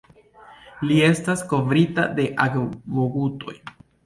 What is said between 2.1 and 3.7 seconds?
de akvogutoj.